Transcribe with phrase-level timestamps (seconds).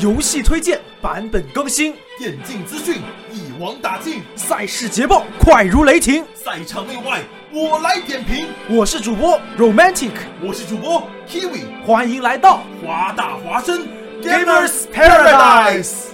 [0.00, 7.22] 游戏推荐，版本更新，电竞资讯一网打尽，赛事捷报快如雷霆，赛场内外
[7.52, 8.48] 我来点评。
[8.68, 10.10] 我是主播 Romantic，
[10.42, 13.86] 我是主播 Kiwi，欢迎来到华大华生。
[14.20, 16.08] Gamers Paradise。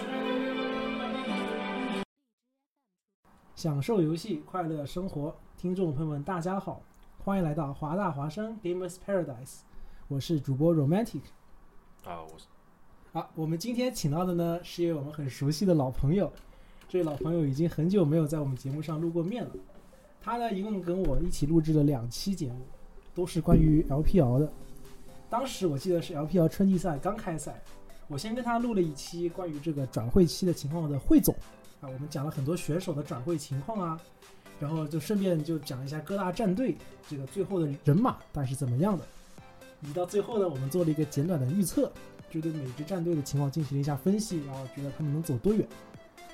[3.56, 6.80] 享受游戏，快乐生活，听众朋友们，大家好，
[7.18, 9.62] 欢迎来到华大华生 Gamers Paradise，
[10.06, 11.22] 我是主播 Romantic。
[12.04, 12.44] 啊，我是
[13.12, 16.32] 啊，我们今天请到的呢是一位我们很熟悉的老朋友，
[16.88, 19.50] 这位老朋友已经很久没有在我们节目上露过面了。
[20.22, 22.60] 他呢一共跟我一起录制了两期节目，
[23.12, 24.52] 都是关于 LPL 的。
[25.28, 27.60] 当时我记得是 LPL 春季赛刚开赛，
[28.06, 31.34] 我先跟他录了一期关于这个转会期的情况的汇总
[31.80, 34.00] 啊，我们讲了很多选手的转会情况啊，
[34.60, 36.76] 然后就顺便就讲一下各大战队
[37.08, 39.04] 这个最后的人马大概是怎么样的。
[39.80, 41.92] 以及到最后呢，我们做了一个简短的预测，
[42.30, 45.66] 就对每支战队的情况进行了一下分析，然后觉得他们能走多远。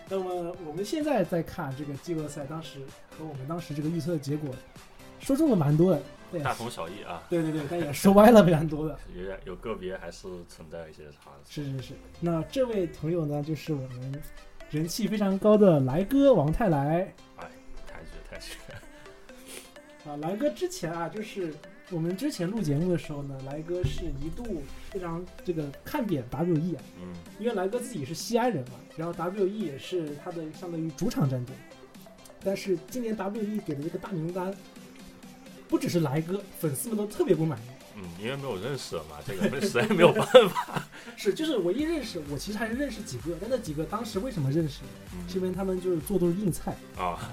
[0.09, 2.79] 那么我们现在在看这个季后赛，当时
[3.19, 4.51] 和我们当时这个预测结果，
[5.19, 8.99] 说中了蛮多的，对大同小异啊，对对对，但也说歪了蛮多的。
[9.17, 11.41] 有点有个别还是存在一些差的。
[11.49, 14.23] 是是是，那这位朋友呢，就是我们
[14.71, 17.54] 人气非常高的来哥王泰来哎，太绝太绝，
[20.07, 20.17] 啊。
[20.17, 21.55] 来哥之前啊，就是
[21.91, 31.55] 我们之前录节目的时候呢，来哥是一度非常这个看扁 WE 啊，嗯，因为来哥自己是西安人嘛，然后 WE 也是他的相当于主场战队，
[32.43, 34.55] 但是今年 WE 给的这个大名单，
[35.69, 37.63] 不只是来哥，粉丝们都特别不满意。
[37.97, 40.83] 嗯，因为没有认识嘛，这个实在没有办法。
[41.17, 44.81] 是，就是唯一认识，我其实还是认识几个，但那几个当时为什么认识？
[45.29, 47.31] 是因为他们就是做都是硬菜， 啊，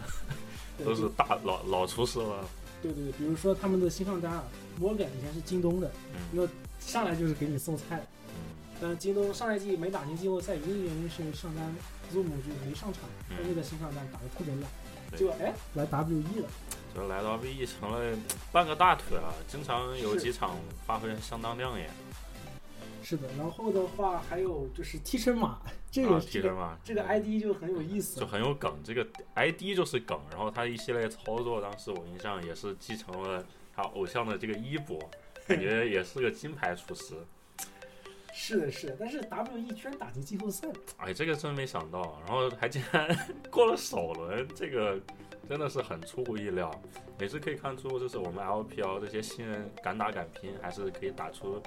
[0.86, 2.46] 都是大老老厨师了。
[2.82, 4.44] 对对对，比如说他们的新上单啊
[4.80, 6.20] ，Morgan 以前是京东的，嗯。
[6.32, 6.48] 那
[6.80, 8.02] 上来就是给你送菜。
[8.30, 8.34] 嗯。
[8.82, 11.64] 但是京东上一季没打进季后赛，一个原因是上单
[12.12, 14.64] Zoom 就没上场，嗯他那个新上单打的特别烂，
[15.12, 15.20] 对。
[15.20, 16.50] 结果哎来 WE 了，
[16.96, 18.18] 就来到 WE 成了
[18.52, 20.58] 半个大腿了，经常有几场
[20.88, 21.90] 发挥相当亮眼。
[23.02, 33.44] 是的，然后的话还有就是替身马，这个、啊，这个踢人嘛，这个 ID 就很有意思就，很有梗，这个 ID 就是梗，然后他一系列操作，当时我印象也是继承了
[33.76, 35.00] 他偶像的这个衣钵，
[35.48, 37.16] 感觉 也是个金牌厨师。
[38.34, 43.14] 是的是的，但是 WE 居然打进季后赛了，哎，这个真没想到，然后还竟然
[43.52, 44.98] 过了首轮，这个
[45.50, 46.72] 真的是很出乎意料。
[47.20, 51.62] 也是可以看出，就是我们 LPL 这些新人敢打敢拼，还是可以打出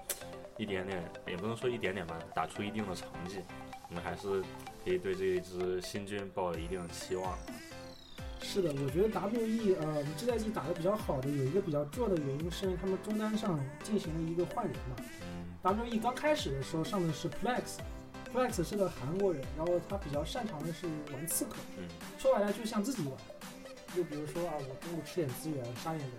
[0.56, 3.40] 一点点，也不能说一点点吧，打出一定的成绩。
[3.88, 4.42] 我们还是
[4.84, 7.36] 可以对这一支新军抱有一定的期望。
[8.40, 14.96] 是的，我觉得 WE 呃这赛季打得比较好的有一个比较重要的原因是因为他们中单上进行了一个换人嘛。
[15.22, 21.88] 嗯 WE 刚开始的时候上的是 Plex，Plex 是个韩国人，然后他比较擅长的是玩刺客，嗯
[22.18, 23.16] 说白了就像自己玩，
[23.96, 26.10] 就比如说啊，我中午吃点资源，杀点人，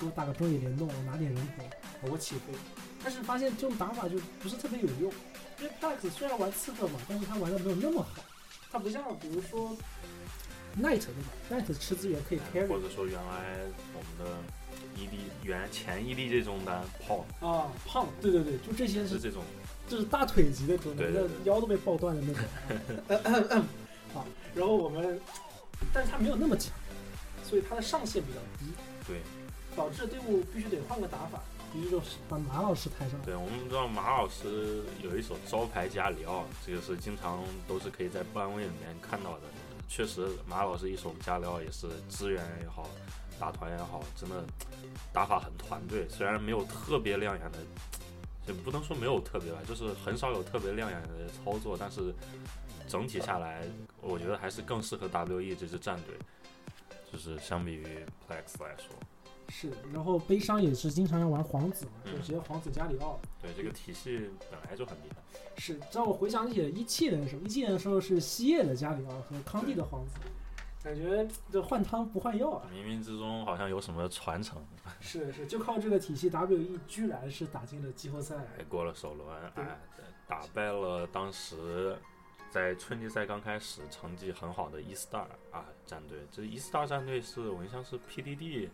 [0.00, 1.46] 多打个中野联动，我拿点人
[2.02, 2.52] 头，我起飞。
[3.02, 5.12] 但是发现这种打法就不是特别有用，
[5.58, 8.22] 因为 Plex 虽然玩刺客嘛，但是他玩的没有那么好，
[8.70, 9.70] 他不像比如说
[10.78, 13.56] Knight 对吧？Knight 吃资源可以 carry 或者说原来
[13.94, 14.36] 我们的
[14.96, 19.42] ED 原前 ED 这种单胖啊，胖，对对对，就这些是是这种，
[19.88, 21.28] 就是大腿级的中单，那对对。
[21.28, 22.42] 对腰都被爆断的那种。
[24.14, 24.24] 啊，
[24.54, 25.20] 然后我们，
[25.92, 26.72] 但是他没有那么强，
[27.48, 28.72] 所以他的上限比较低，
[29.06, 29.20] 对。
[29.76, 31.40] 导致队伍必须得换个打法。
[31.72, 39.42] 第一就是把马老师抬上，对，我们知道马老师有一手招牌加里奥，这个是经常都是可以在班位里面看到的。
[39.88, 42.88] 确实，马老师一手加里奥也是支援也好，
[43.38, 44.44] 打团也好，真的
[45.12, 46.08] 打法很团队。
[46.08, 47.58] 虽然没有特别亮眼的，
[48.46, 51.08] 也不能说没有特别吧，就是很少有特别亮眼的
[51.44, 52.12] 操作，但是
[52.88, 53.62] 整体下来，
[54.00, 56.16] 我觉得还是更适合 WE 这支战队，
[57.12, 57.84] 就是相比于
[58.28, 58.94] Plex 来说。
[59.50, 63.20] 是，然后悲伤也是经常要玩皇子嘛，就嗯直接皇子加里奥。
[63.42, 65.16] 对这个体系本来就很厉害。
[65.56, 70.14] 是，让我回想起一七年的时候，一七年的时候是西夜的加里奥和康帝的皇子，
[70.82, 72.66] 感觉这换汤不换药啊。
[72.72, 74.64] 冥冥之中好像有什么传承。
[75.00, 78.36] 是是，就靠这个体系，WE 居然是打进了季后赛。
[78.56, 79.78] 还过了首轮，对哎，
[80.26, 81.96] 打败了当时
[82.50, 86.18] 在春季赛刚开始成绩很好的 E Star 啊战队。
[86.30, 88.68] 这 E Star 战队是我印象是 PDD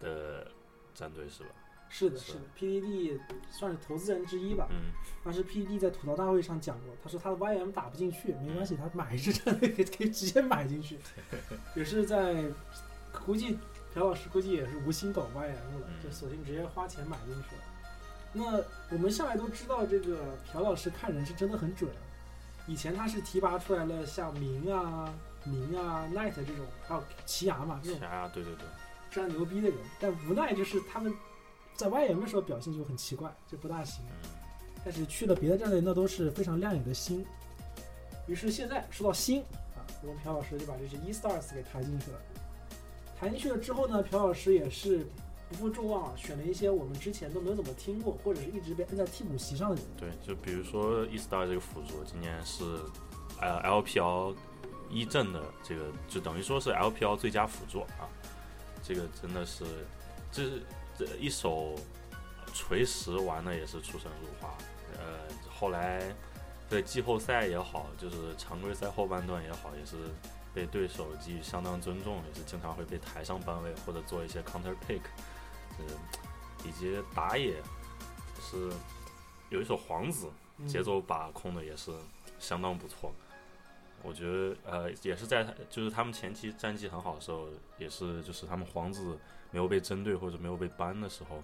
[0.00, 0.46] 的
[0.94, 1.50] 战队是吧？
[1.88, 3.18] 是的，是是的，PDD
[3.50, 4.66] 算是投资人之一吧。
[4.70, 4.90] 嗯，
[5.24, 10.98] 当时 PDD 在吐槽大会上讲过，他说他的 YM 打不进去，没关系，他买一支战队可以 可以直接买进去。
[11.76, 12.44] 也是在
[13.24, 13.56] 估计
[13.94, 17.62] 朴老师估计也是无心搞 YM 了，嗯就索性直接花钱买进去了。
[18.32, 18.44] 那
[18.94, 21.90] 我们向来都知道，这个朴老师看人是真的很准。
[22.66, 25.14] 以前他是提拔出来了像明啊、
[25.44, 28.66] 明啊、Night 这种，还有奇牙嘛这种啊，对对对，
[29.16, 31.10] 非常牛逼的人，但无奈就是他们
[31.74, 34.04] 在 YM 的时候表现就很奇怪，就不大行。
[34.10, 34.28] 嗯，
[34.84, 37.24] 但是去了别的战队，那都是非常亮眼的星。
[38.26, 39.40] 于是现在说到星
[39.74, 42.18] 啊，我们朴老师就把这支 E Stars 给抬进去了。
[43.18, 45.06] 抬进去了之后呢，朴老师也是
[45.48, 49.84] 不负众望啊，选了一些我们之前都没有怎么听过，或者是一直被摁在替补席上的人。
[49.96, 52.64] 对，就比如说 E star 这个辅助，今年是
[53.40, 54.34] 呃 LPL
[54.90, 58.04] 一阵的这个，就等于说是 LPL 最佳辅助啊，
[58.86, 59.64] 这个真的是，
[60.30, 60.44] 这
[60.96, 61.74] 这一手
[62.54, 64.54] 锤石玩的也是出神入化，
[64.96, 66.14] 呃，后来
[66.70, 69.96] 在季后赛也好，就是常规赛后半段也好，也是
[70.54, 75.00] 被对手给予相当尊重，也是经常会被抬上班位或者做一些 counter pick，
[75.78, 75.84] 呃，
[76.64, 77.60] 以及打野
[78.40, 78.70] 是
[79.50, 80.68] 有一手皇子，嗯。
[80.68, 81.90] 节奏把控的也是
[82.38, 83.12] 相当不错。
[84.06, 87.48] 我觉得呃也是在就是他们前期战绩很好的时候，
[87.78, 89.18] 也是就是他们皇子
[89.50, 91.42] 没有被针对或者没有被 ban 的时候，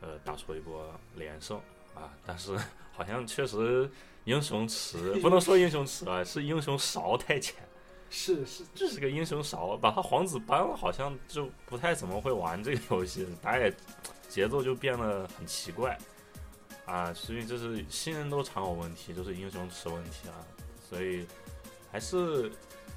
[0.00, 0.84] 呃打出了一波
[1.14, 1.56] 连胜
[1.94, 2.12] 啊。
[2.26, 2.58] 但是
[2.92, 3.90] 好像确实
[4.24, 7.54] 英雄池不能说英雄池啊，是英雄勺太浅。
[8.12, 13.72] 是是，这是个英雄少，把他皇子搬了，好像就不太怎么会玩这个游戏，打野
[14.28, 15.96] 节奏就变得很奇怪
[16.86, 20.42] 啊，所以这是新人都常有问题，就是英雄池问题啊，
[20.88, 21.24] 所以
[21.90, 22.50] 还是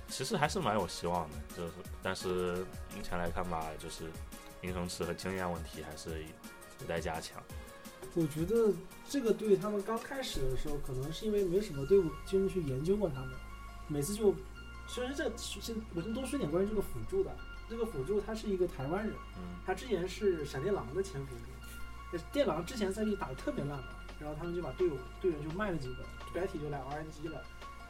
[0.07, 4.05] 其实还是蛮有希望的，就是但是目前来看吧，就是
[4.61, 6.23] 英雄池和经验问题还是
[6.79, 7.41] 有待加强。
[8.15, 8.71] 我觉得
[9.09, 13.31] 这个队他们刚开始的时候，可能是因为没什么队伍进去研究过他们，
[13.87, 14.33] 每次就，
[14.87, 17.31] 其实这先我先多说点关于这个辅助的。
[17.69, 23.87] 这个辅助他是一个台湾人，嗯他之前是闪电狼的前辅助，呃电狼之前赛季打的特别烂嘛，
[24.19, 26.03] 然后他们就把队友队员就卖了几个
[26.35, 27.41] ，Betty 就来 RNG 了，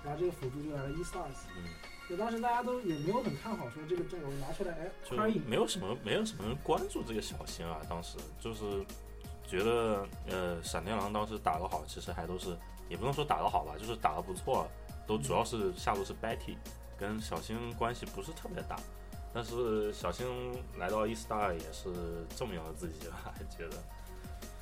[0.04, 1.64] 然后这个辅助就来了 E Stars，嗯，
[2.10, 5.16] 就当时大家都也没有很看好，说这个阵容拿出来，哎，就，
[5.48, 8.64] 没有什么没有什么人关注这个小星啊，当时就是
[9.48, 12.58] 觉得呃闪电狼当时打得好，其实还都是
[12.90, 14.68] 也不能说打得好吧，就是打得不错，
[15.08, 16.58] 都主要是下路是 Betty，
[16.98, 18.76] 跟小星关系不是特别大。
[19.36, 20.28] 但是小星
[20.78, 21.92] 来到 E star 也是
[22.36, 23.78] 证明了自己吧， 觉得，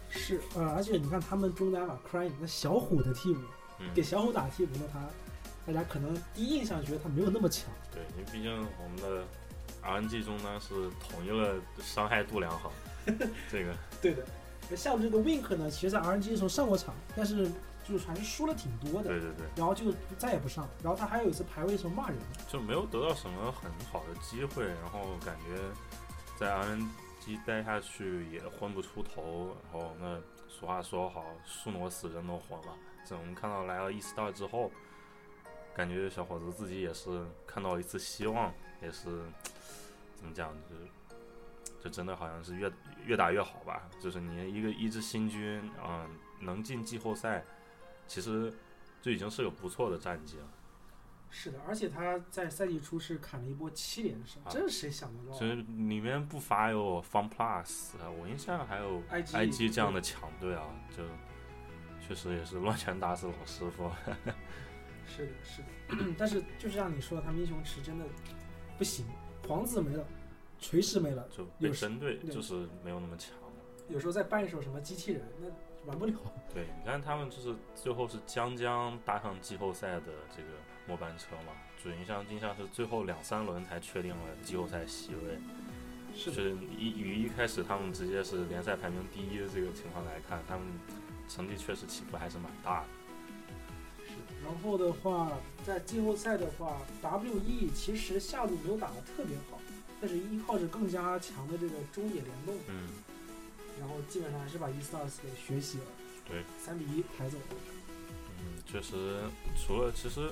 [0.09, 3.41] 是呃，而且你看他们中单嘛，Crying 那小虎的替补，
[3.79, 5.05] 嗯，给小虎打替补，那他
[5.73, 7.69] 大家可能第一印象觉得他没有那么强。
[7.91, 8.51] 对，因为毕竟
[8.81, 9.23] 我们的
[9.83, 12.71] RNG 中呢是统一了伤害度良好，
[13.51, 14.25] 这个对的，
[14.75, 17.49] 像这个 Wink 呢，其实在 RNG 的时候上过场，但是
[17.83, 20.67] 就是还是输了挺多的，对对对，然后就再也不上。
[20.83, 25.59] 然后他还有一次排位时候骂人，就没有得到什么很好的机会，然后感觉
[26.37, 32.73] 在 RNG 待下去也混不出头，然后那俗话说好，树挪死人挪活嘛。
[33.03, 34.71] 这我们看到来了 E star 之后，
[35.73, 39.05] 感觉小伙子自己也是看到一次希望，也是
[40.15, 40.81] 怎么讲，就是
[41.83, 42.71] 就真的好像是越
[43.05, 43.89] 越打越好吧。
[43.99, 46.09] 就是你一个一支新军，嗯，
[46.39, 47.43] 能进季后赛，
[48.05, 48.53] 其实
[49.01, 50.45] 就已经是个不错的战绩了。
[51.29, 55.47] 是的，而且他在赛季初是砍了一波七连胜，啊这是谁想得到其？
[55.47, 61.03] 实里面不乏有 Fun Plus，啊我印象还有 IG IG 这样的强队啊，就
[62.05, 63.89] 确实也是乱拳打死老师傅。
[65.07, 65.67] 是的，是的。
[66.17, 68.05] 但是就是像你说的，他们英雄池真的
[68.77, 69.05] 不行，
[69.47, 70.05] 皇子没了，
[70.59, 73.33] 锤石没了，就被有时针对，就是没有那么强。
[73.89, 75.47] 有时候再办一手什么机器人，那
[75.85, 76.13] 玩不了。
[76.53, 80.49] 对，你看他们就是最后是将将搭上季后赛的这个
[80.87, 81.53] 末班车嘛，
[81.83, 85.39] 就印象印象是最后两三轮才确定了季后赛席位。
[86.13, 90.65] 是，就是一与一开始他们直接是联赛排名第一的这个情况来看，他们
[91.27, 92.87] 成绩确实起伏还是蛮大的。
[94.43, 95.31] 然后的话，
[95.65, 99.59] 在季后赛的话，WE 其实下路没有打得特别好，
[100.01, 102.89] 但是依靠着更加强的这个中野联动，嗯，
[103.79, 105.85] 然后基本上还是把 E Stars 给学习了，
[106.27, 107.55] 对，三比一抬走了。
[108.39, 109.21] 嗯，确实，
[109.55, 110.31] 除了其实，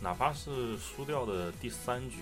[0.00, 2.18] 哪怕是输掉的第三局，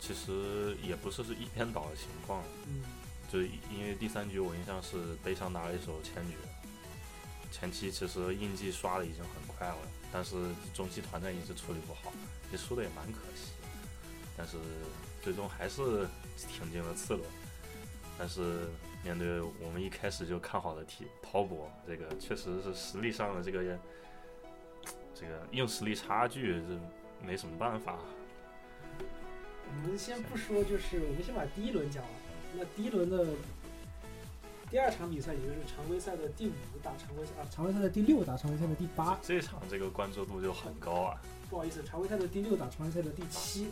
[0.00, 2.42] 其实也不是是一边倒的情况。
[2.66, 2.82] 嗯，
[3.30, 6.34] 就因为第三局我印象是悲伤拿了一手千局，
[7.50, 9.78] 前期其实印记刷的已经很快了，
[10.12, 10.36] 但是
[10.74, 12.12] 中期团战一直处理不好，
[12.52, 13.52] 也输的也蛮可惜。
[14.36, 14.56] 但是
[15.22, 17.24] 最终还是挺进了次轮。
[18.18, 18.68] 但是
[19.04, 23.78] 面对我们一开始就看好的体滔博，这个确实是实力上的这个
[25.14, 27.98] 这个硬实力差距，这没什么办法。
[28.98, 32.12] 我们先不说，就是我们先把第一轮讲完。
[32.54, 33.26] 那第一轮的
[34.76, 36.52] 第二场比赛，也就是常规赛的第五
[36.82, 39.18] 打常规赛啊，常规赛的第六打常规赛的第八。
[39.22, 41.18] 这场这个关注度就很高啊。
[41.48, 43.68] 不好意思，常规赛的第六打常规赛的第七。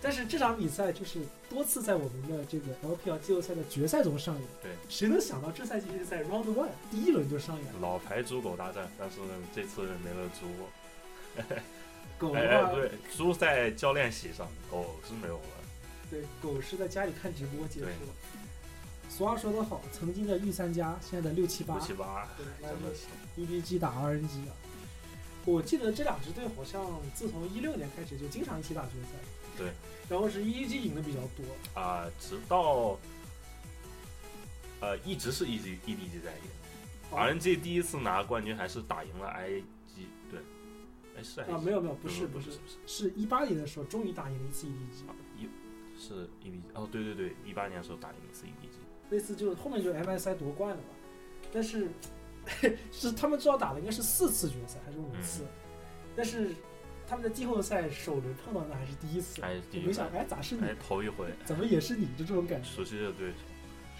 [0.00, 4.44] 但是这场比赛就是多次在我们的这个 LPL 季后赛的决赛中上演。
[4.62, 7.78] 对，谁能想到这赛季是在 Round One 第一轮就上演了？
[7.82, 9.16] 老牌猪狗大战，但是
[9.54, 11.44] 这次没了猪。
[12.16, 15.44] 狗的哎，话，对，猪在教练席上，狗是没有了。
[16.10, 18.14] 对，狗是在家里看直播结束了。
[19.08, 23.06] 俗话说得好，曾经的御三家，现在的六七八六，七八，对，真的是。
[23.38, 24.52] EDG 打 RNG 啊。
[25.44, 26.84] 我记得这两支队好像
[27.14, 29.18] 自从一六年开始就经常一起打决赛。
[29.56, 29.72] 对。
[30.08, 31.80] 然后是 EDG 赢的比较多。
[31.80, 32.98] 啊、直到
[34.80, 36.50] 呃，一直是 ED EDG 在赢。
[37.10, 39.62] 哦 RNG 第一次拿冠军还是打赢了 IG，
[40.28, 40.40] 对，
[41.16, 45.48] 哎是啊，没有没有，不不是不是不是，不是是一八年的时候终于打赢了一次 EDG，啊一
[45.98, 50.88] 是 EDG 哦，对对对，一八年的时候打赢一次 EDG，那次就后面就 MSI 夺冠了嘛。
[51.52, 51.88] 但是
[52.92, 55.48] 是他们至少打了应该是四次决赛还是五次，嗯
[56.16, 56.50] 但是
[57.08, 62.68] 他们在季后赛首轮碰到的还是第一次，还是第一就没想哎咋是你哎，头一回怎么也是你就这种感觉。
[62.68, 63.34] 熟悉的对手。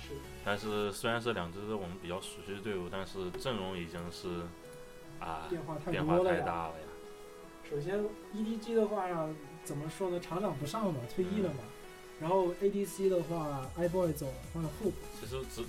[0.03, 4.43] 是但是虽然是两支我们比较熟悉的队伍，但是阵容已经是
[5.19, 6.41] 啊变化太变化多了呀。
[6.41, 6.87] 太大了呀。
[7.69, 9.09] 首先 EDG 的话
[9.65, 10.21] 怎么说呢？
[10.21, 11.61] 厂长不上了嘛，退役了嘛。
[12.19, 14.93] 然后 ADC 的话，iBoy 走了，换了 Hope。
[15.21, 15.63] 其实只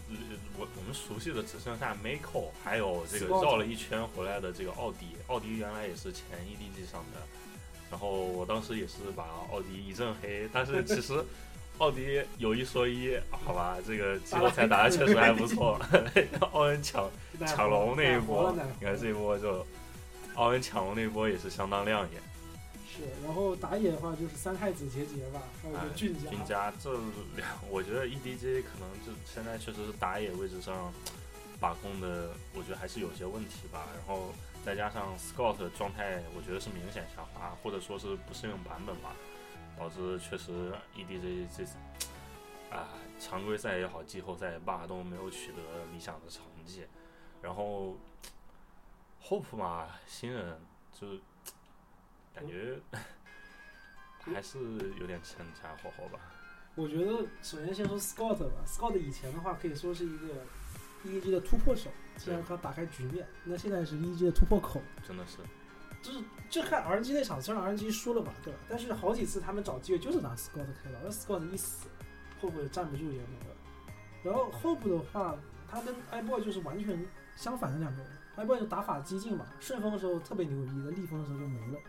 [0.58, 5.08] 我我们熟悉的只剩下 Mako，还有这个绕了一圈回来的这个奥迪。
[5.27, 7.20] 奥迪原来也是前 EDG 上的，
[7.92, 11.22] 然后我当时也是把奥迪一阵黑，但是其实
[11.80, 15.77] 奥迪有一说一，好吧，这个季后赛打的确实还不错。
[16.54, 17.10] 奥恩抢
[17.46, 19.66] 抢龙那一波，你看这一波就
[20.36, 22.22] 奥恩抢龙那一波也是相当亮眼。
[22.98, 26.30] 是，然后打野的话就是三太子结节吧，还有个俊家。
[26.30, 26.92] 俊家这
[27.36, 30.92] 两， 我觉得 EDG 可能就现在确实是打野位置上
[31.60, 33.88] 把控的，我觉得还是有些问题吧。
[33.96, 34.34] 然后
[34.66, 39.16] 再加上 Scott 的状态，我觉得是明显下滑，或者说是不适应版本吧，
[39.77, 41.75] 导致确实 EDG 这次
[42.72, 42.89] 啊
[43.20, 45.58] 常规赛也好，季后赛也罢，都没有取得
[45.94, 46.86] 理想的成绩。
[47.42, 47.96] 然后
[49.24, 50.60] Hope 嘛，新人
[51.00, 51.08] 就
[52.38, 52.79] 感觉
[54.20, 54.60] 还是
[55.00, 56.20] 有点欠家火候吧。
[56.75, 60.27] 我觉得首先先说 Scott 吧，Scott 以前的话可以说是一个
[61.03, 63.27] EDG 的突破手，经常他打开局面。
[63.44, 65.38] 那现在是 EDG 的突破口，真的是，
[66.03, 68.60] 就是就看 RNG 那场，虽然 RNG 输了吧，对吧？
[68.70, 71.88] 但是好几次他们找机会就是拿 Scott 开刀，那 Scott 一死
[72.39, 73.56] ，Hope 也站不住也没了。
[74.22, 75.36] 然后 Hope 的话，
[75.67, 77.03] 他跟 iBoy 就是完全
[77.36, 78.12] 相反的两个人。
[78.38, 81.79] iBoy 就打法激进嘛，顺风的时候特别牛逼，在逆风的时候就没了。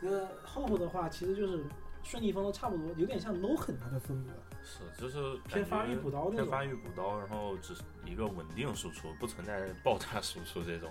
[0.00, 0.10] 对。
[0.10, 1.64] 那 Hope 的话，其实就是
[2.02, 4.30] 顺逆风都差不多，有点像 Loken 他的风格，
[4.64, 6.46] 是就是偏发育育补刀那种。
[6.46, 10.90] 偏发育补刀，然后只是一个稳定输出，不存在爆炸输出这种。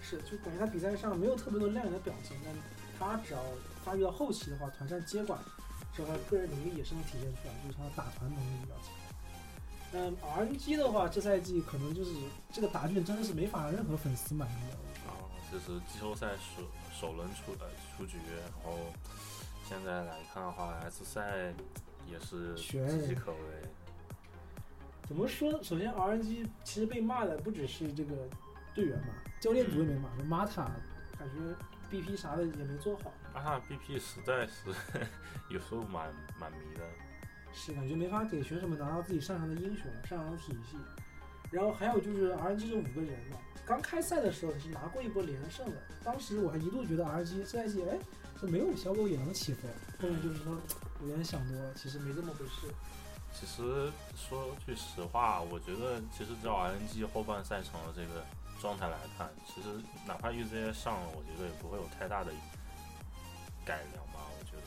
[0.00, 2.54] 是，就感觉他比赛上没有特别多亮眼的表现，但
[2.98, 3.40] 他只要
[3.84, 5.38] 发育到后期的话，团战接管
[5.94, 8.92] 之后，他个人能力也是能体现出来，就是他的打团能力比较强。
[9.92, 12.10] 嗯，RNG 的话，这赛季可能就是
[12.52, 14.76] 这个答卷真的是没法让任何粉丝满意的。
[15.46, 16.62] 啊，就是季后赛首
[16.92, 18.78] 首轮出呃出局，然后
[19.68, 21.52] 现在来看的话，S 赛
[22.06, 23.38] 也是岌岌可危。
[25.06, 25.52] 怎么说？
[25.62, 28.14] 首先，RNG 其实被骂的不只是这个
[28.74, 30.68] 队员嘛，教练组也没骂，就 Mata
[31.16, 31.56] 感觉
[31.90, 34.74] BP 啥的也没做好，马塔，BP 实在是
[35.48, 36.82] 有时候蛮蛮迷的。
[37.52, 40.76] 是感觉没法给选手们拿到自己擅长的英雄、擅长的体系。
[41.50, 47.98] 然后还有就是 RNG 这五个人嘛，刚开赛的时候是拿过一波连胜的，当时我还一度觉得 RNG 这赛季哎，
[48.40, 49.68] 这没有小狗也能起飞，
[50.00, 50.56] 后面就是说
[51.02, 52.72] 有点想多了，其实没这么回事。
[53.38, 58.24] 其实说句实话，我觉得其实照 RNG 后半赛程的这个
[58.60, 59.68] 状态来看，其实
[60.06, 62.32] 哪怕 UZA 上了，我觉得也不会有太大的
[63.64, 64.26] 改良吧。
[64.38, 64.62] 我觉得，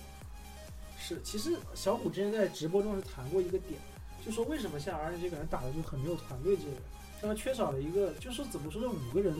[1.00, 3.80] 是，其实小虎之前在直播中是谈过一个点，
[4.26, 6.76] 就说为什么像 RNG 感觉打的就很没有团队精神，
[7.22, 9.36] 让他缺少了一个，就是说怎么说这五个人，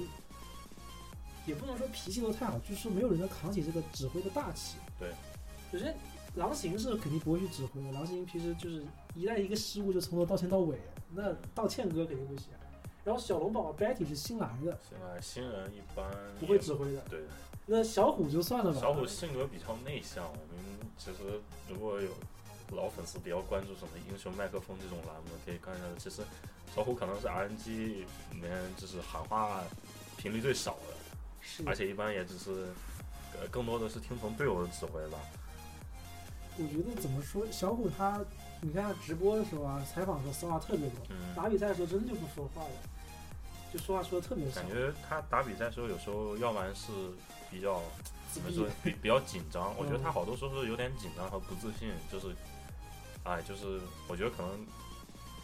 [1.46, 4.78] 也不能说脾气都太好，就是没有人能扛起这个指挥的大旗。
[5.00, 5.10] 对，
[5.72, 5.96] 首先
[6.36, 8.84] 狼行是肯定不会去指挥的，狼行平时就是
[9.16, 10.78] 一旦一个失误就从头道歉到尾，
[11.14, 12.50] 那道歉哥肯定不行。
[13.04, 16.06] 然后小龙宝 Betty 是新来的，新来新人一般
[16.40, 17.02] 不会指挥的。
[17.10, 17.22] 对，
[17.66, 20.26] 那小虎就算了吧，小虎性格比较内向。
[20.26, 22.10] 我们其实如果有
[22.76, 26.22] 老粉丝比较关注什么英雄麦克风这种栏目，可以看一下，其实
[26.76, 29.62] 小虎可能是 RNG 里面就是喊话
[30.18, 30.94] 频率最少的。
[31.42, 32.68] 是而且一般也只是，
[33.40, 35.18] 呃，更多的是听从队友的指挥吧。
[36.58, 38.20] 我觉得怎么说，小虎他，
[38.62, 42.70] 你看他直播的时候啊，采访的时候说话特别多，嗯，打比赛的时候真的就不说话了，
[43.72, 44.70] 就说话说的特别少感。
[44.70, 46.92] 觉他打比赛的时候，有时候要不然是
[47.50, 47.82] 比较
[48.34, 49.74] 怎么说，比比较紧张。
[49.78, 52.36] 我觉得嗯他好多时候是有点紧张和不自信，就是，
[53.24, 54.66] 哎，就是我觉得可能，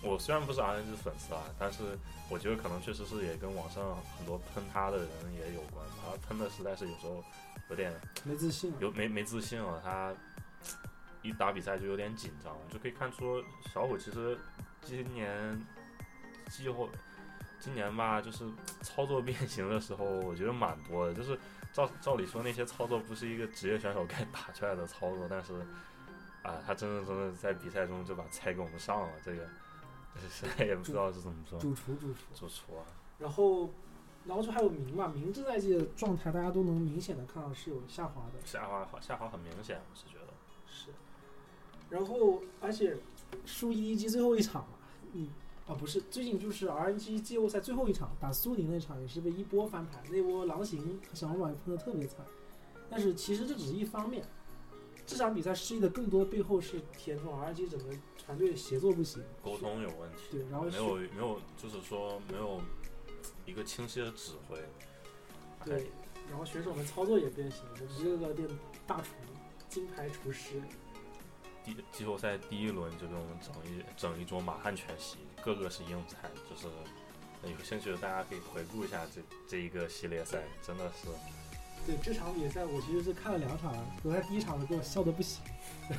[0.02, 1.98] 我虽然不是 RNG 粉丝啊，但是
[2.30, 5.86] 我觉得可能确实是也跟网上很多喷他的人也有关。
[6.02, 7.24] 他喷的实在是有时候
[7.70, 8.74] 有点没自信。
[8.80, 10.14] 有没没自信了，他
[11.22, 14.38] 一打比赛就有点紧张，就可以看出小虎其实
[14.82, 15.60] 今年
[16.50, 16.90] 季后
[17.60, 18.46] 今年吧，就是
[18.82, 21.14] 操作变形的时候，我觉得蛮多的。
[21.14, 21.38] 就是
[21.74, 25.54] 照照理说那些操作不是一个职业选手该打出来的操作，但是
[26.46, 29.48] 啊，他真的真的在比赛中就把菜给我们上了，这个
[30.30, 31.60] 实在也不知道是怎么说。
[31.60, 32.20] 主厨，主厨。
[32.36, 32.86] 主厨啊，
[33.18, 33.70] 然后，
[34.26, 38.46] 然后就还有明嘛，明这赛季的状态大家都能明显的看到是有下滑的。
[38.46, 40.34] 下滑下滑很明显，我是觉得。
[40.68, 40.92] 是。
[41.90, 42.96] 然后，而且
[43.46, 44.78] 输 EDG 最后一场嘛，
[45.14, 45.30] 你
[45.68, 52.26] 啊不是，最近就是 RNG 季后赛最后一场打苏宁那场也是被一波翻盘，那波狼行和小黄马喷的特别惨。
[52.90, 54.24] 但是其实这只是一方面，
[55.06, 62.60] 这场比赛失利的更多背后是体现出 RNG 整个团队协作不行，沟通有问题，对，然后没有没有，就是说没有
[63.46, 64.58] 一个清晰的指挥。
[65.64, 65.92] 对，
[66.30, 67.62] 然后选手们操作也变形，
[68.00, 68.48] 一个个变
[68.88, 69.10] 大厨、
[69.70, 70.62] 金牌厨师。
[71.64, 76.68] 第季后赛第一轮就给我们整一整一桌满汉全席，个个是硬菜，就是
[77.44, 81.08] 有兴趣的大家可以回顾一下这这一个系列赛，真的是
[81.86, 83.74] 对这场比赛，我其实是看了两场。
[84.04, 85.42] 我在第一场的给我笑得不行，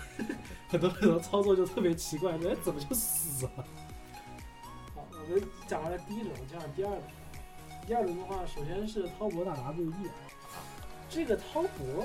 [0.69, 3.51] 很多很多操作就特别奇怪，哎，怎么就死了？
[4.95, 7.03] 好，我们讲完了第一轮，讲讲第二轮。
[7.87, 10.11] 第二轮的话，首先是滔博打 WE，
[11.09, 12.05] 这个滔博，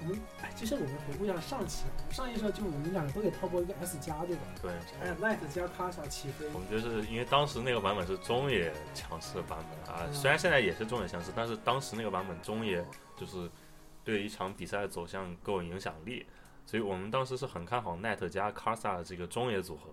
[0.00, 4.42] 我们哎，其实我们回顾一下上期，上一场就我们两个都给滔博一个 S 加，对吧？
[4.62, 4.72] 对。
[5.00, 12.84] 哎，Night 加卡萨起飞，我们就是因为当时那个版本是中野强势的版本啊，嗯虽然现在也是中野强势，但是当时那个版本中野
[13.16, 13.50] 就是
[14.04, 16.26] 对一场比赛的走向更有影响力，
[16.64, 19.90] 所以我们当时是很看好 Net 加 Karsa 这个中野组合。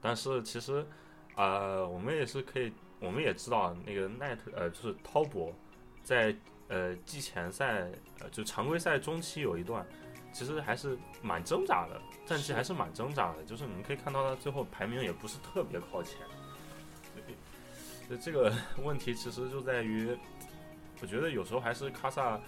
[0.00, 0.86] 但是其实，
[1.34, 5.52] 呃，我们也是可以，我们也知道那个 Net 呃就是滔博
[6.04, 6.32] 在
[6.68, 7.88] 呃季前赛
[8.20, 9.86] 呃就常规赛中期有一段。
[10.30, 13.42] 其实还是蛮挣扎的，战绩还是蛮挣扎的。
[13.44, 16.18] 就是你们可以看到他最后排名也不是特别靠前。
[18.06, 18.54] 所以这个
[18.84, 20.16] 问题其实就在于，
[21.00, 22.38] 我觉得有时候还是卡萨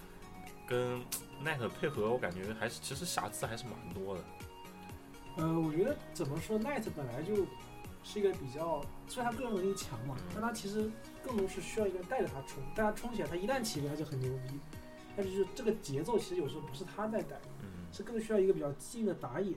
[0.67, 1.01] 跟
[1.41, 4.23] 奈特配合，我感觉还是其实瑕疵还是蛮多的。
[5.37, 7.45] 呃，我觉得怎么说，Night 本来就
[8.03, 10.89] 是一个比较，虽然他个人能力强嘛，但他其实
[11.23, 14.59] 更多是需要一个人带着他冲，但他冲起来，他一旦起飞他就很牛逼。
[15.15, 19.53] 但是就是这个节奏其实有时候不是他在带，嗯，是更需要一个比较激进的打野。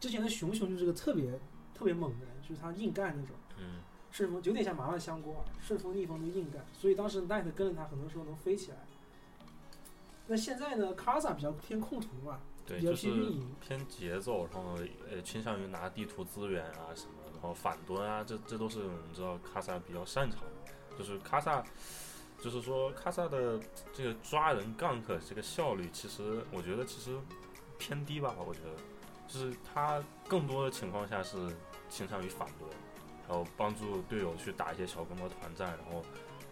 [0.00, 1.30] 之前的熊熊就是个特别
[1.72, 6.64] 特别猛的人，就是他硬干那种，嗯，顺风有点像麻辣香锅啊，顺风逆风的硬干。
[6.72, 8.76] 所以当时 Night 跟着他，很多时候能飞起来。
[10.26, 14.78] 那现在呢，卡萨比较偏控图嘛，对，就是偏节奏，然后
[15.10, 20.72] 呃倾向于拿地图资源啊什么，然后反蹲啊，这这都是我们知道卡萨比较擅长的。
[20.98, 21.64] 就是卡萨，
[22.42, 23.58] 就是说卡萨的
[23.94, 27.16] 这个抓人 gank 这个效率，其实我觉得其实
[27.78, 28.76] 偏低吧，我觉得，
[29.26, 31.38] 就是他更多的情况下是
[31.88, 32.70] 倾向于反蹲，
[33.26, 36.04] 然后帮助队友去打一些小规模团战，然后。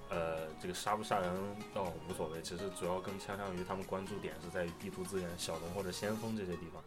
[0.09, 1.31] 呃，这个杀不杀人
[1.75, 6.83] 倒无所谓，其实主要更倾向于他们关注点是在于地图资源、小龙或者先锋这些地方，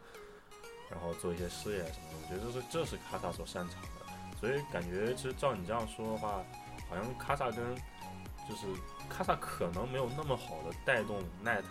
[0.90, 2.18] 然后做一些事业什么的。
[2.22, 6.44] 我觉得这是这是卡萨所擅长的，所以感觉其实照你这样说的话，
[6.90, 7.76] 好像卡萨跟
[8.48, 8.66] 就是
[9.10, 11.64] 卡萨可能没有那么好的带动 Net，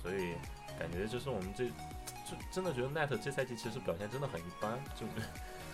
[0.00, 0.34] 所以
[0.78, 5.04] 感觉就是我们这就真的觉得 Net 这赛季其实表现真的很一般，就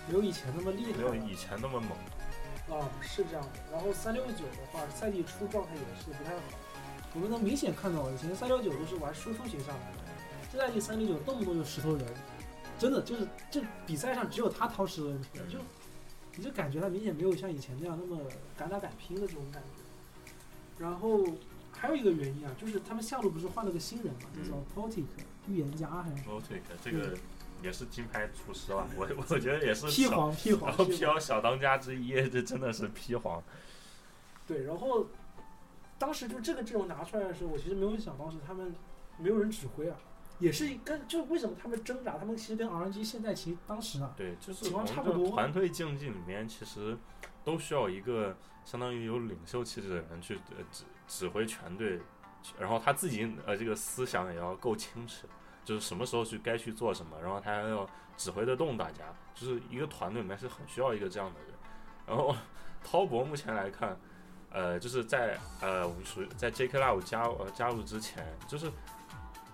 [0.09, 0.99] 没有以前那么厉害。
[0.99, 1.91] 没有以前那么猛。
[2.71, 3.51] 啊，是这样的。
[3.73, 6.43] 然后三六九的话，赛季初状态也是不太好。
[7.15, 9.99] 我们能明显看到，以前三六九都是玩输出型上来的，
[10.53, 12.07] 这赛季三六九动不动就石头人，
[12.79, 15.59] 真的就是这比赛上只有他掏石头人就
[16.37, 18.23] 你就感觉他明显没有像以前那样那么
[18.57, 19.83] 敢打敢拼的这种感觉。
[20.79, 21.25] 然后
[21.73, 25.05] 还有一个原因啊，就是他们下路不是换了个新人嘛，叫做 Potic
[25.49, 27.17] 预言家还是 Potic 这个
[27.63, 31.17] 也是金牌厨师了，我 我觉得也是披小黄披黄然后披黄。
[31.17, 33.43] PL 小当家之一， 这真的是披黄。
[34.47, 35.07] 对，然后
[35.99, 38.75] 当时就这个阵容拿出来的时候，我其实没有想到是他们
[39.19, 39.97] 没有人指挥啊，
[40.39, 46.97] 也是跟就为什么他们挣扎，他们其实跟 RNG 现在其实当时啊，对，就是情况差不多团队竞技里面，其实
[47.45, 52.01] 都需要一个相当于有领袖气质的人去呃指指挥全队，
[52.59, 55.29] 然后他自己呃这个思想也要够清澈，
[55.65, 61.51] 就是什么时候去该去做什么，然后他还要指挥得动大家，就是一个团队里面是很需要一个这样的人。
[62.07, 62.35] 然后
[62.83, 63.97] 滔博目前来看，
[64.51, 68.71] 呃，就是在呃我们属于在 JK Love 加呃加入之前，就是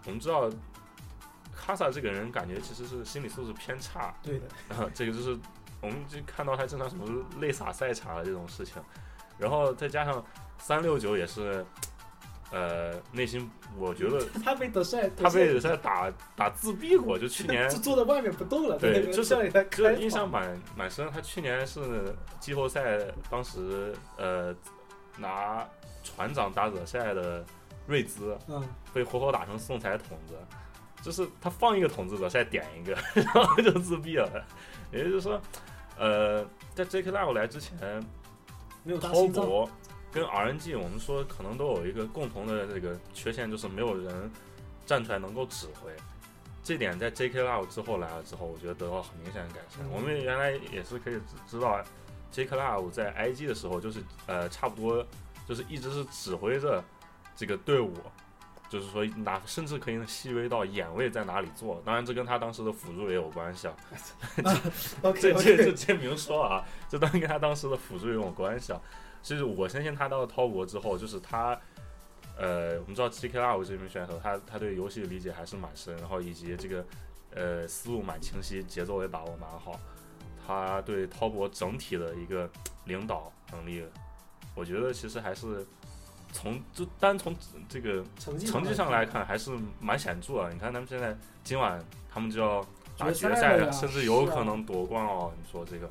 [0.04, 0.48] 我们知道
[1.54, 5.38] 卡萨这个人感觉其实是心理素质偏差，对的， 这个就是
[5.82, 7.04] 我们就看到他经常什么
[7.40, 8.82] 泪洒赛场的这种事情，
[9.38, 10.24] 然后再加上
[10.58, 11.64] 三六九也是，
[12.52, 22.98] 呃，内心我觉得 他被德帅，他被在打打自闭过，就去年 就坐在外面不动了，对就是就印象蛮蛮深，他去年是季后赛
[23.30, 24.54] 当时呃
[25.18, 25.66] 拿
[26.04, 27.44] 船长打惹赛的
[27.86, 28.62] 瑞兹嗯，
[28.94, 30.34] 被活活打成送彩筒子，
[31.02, 34.44] 就是他放一个筒子惹赛点一个， 然后就自闭了。
[34.92, 35.40] 也就是说，
[35.98, 37.10] 呃，在 J.K.
[37.10, 37.76] Love 来之前，
[38.84, 39.32] 没有大滔心
[40.16, 44.30] 跟 RNG 我们说可能都有一个共同的这个缺陷，就是没有人
[44.86, 45.90] 站出来能够指挥。
[46.64, 47.42] 这点在 J.K.
[47.42, 49.84] Love 之后来了之后，我觉得得到很明显的改善。
[49.84, 51.78] 嗯我们原来也是可以知知道
[52.32, 52.56] ，J.K.
[52.56, 55.06] Love 在 IG 的时候，就是呃差不多
[55.46, 56.82] 就是一直是指挥着
[57.36, 57.92] 这个队伍，
[58.70, 61.82] 就是说哪甚至可以细微到眼位在哪里做。
[61.84, 63.76] 当然，这跟他当时的辅助也有关系啊。
[65.20, 68.80] 这这这这明说啊，这当然跟他当时的辅助也有关系啊。
[69.26, 71.58] 其实我相信他到了滔博之后，就是他，
[72.38, 76.86] 呃，我们知道 GK 二这名选手，他他对游戏的理解还是蛮深，然后以及这个
[77.34, 79.80] 呃思路蛮清晰，节奏也把握蛮好。
[80.46, 82.48] 他对滔博整体的一个
[82.84, 83.84] 领导能力，
[84.54, 85.66] 我觉得其实还是
[86.30, 87.34] 从就单从
[87.68, 90.52] 这个成绩成绩上来，看还是蛮显著的。
[90.52, 92.64] 你看他们现在今晚他们就要
[92.96, 95.32] 打决决赛甚至有可能夺冠哦。
[95.36, 95.88] 你说这个，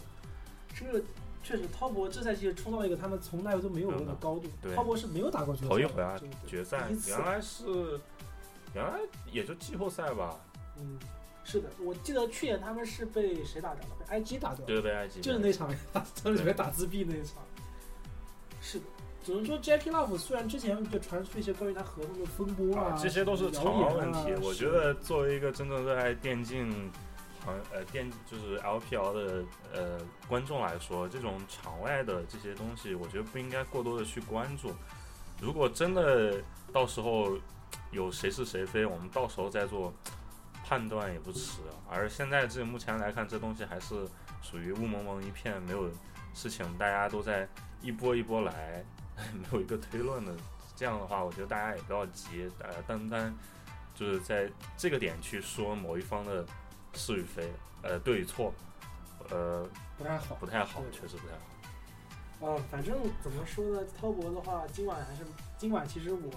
[0.73, 1.03] 这个
[1.45, 4.45] 确实滔博这赛季冲到了一个他们从来都没有过的高度。
[4.63, 7.99] 对滔博是没有打过决赛的，头一回啊决赛原来是
[8.73, 8.99] 原来
[9.31, 10.35] 也就季后赛吧，
[10.79, 10.97] 嗯，
[11.43, 13.95] 是的，我记得去年他们是被谁打掉了？
[14.09, 17.35] 被 IG 打掉了，对被 IG，就是那场打在里面打自闭那一场。
[18.59, 18.85] 是的，
[19.23, 24.33] 只能说 Jackie Love 虽然之前就传出一些关于他合同的风波啊，这些都是谣言啊问题。
[24.43, 26.91] 我觉得作为一个真正热爱电竞
[27.71, 34.73] 呃电就是 LPL 的呃观众来说，这种场外的这些东西，我觉得不应该过多的去关注。
[35.41, 37.37] 如果真的到时候
[37.91, 39.93] 有谁是谁非，我们到时候再做
[40.63, 41.61] 判断也不迟。
[41.89, 44.07] 而现在这目前来看，这东西还是
[44.41, 45.89] 属于雾蒙蒙一片，没有
[46.33, 47.47] 事情，大家都在
[47.81, 48.83] 一波一波来，
[49.33, 50.33] 没有一个推论的。
[50.75, 53.33] 这样的话，我觉得大家也不要急，呃，单单
[53.93, 56.45] 就是在这个点去说某一方的
[56.95, 57.51] 是与非，
[57.83, 58.53] 呃，对与错，
[59.29, 60.35] 呃，不太好。
[60.35, 62.53] 不太好，确实不太好。
[62.53, 65.23] 啊，反正怎么说呢，滔博的话，今晚还是
[65.57, 66.31] 今晚，其实我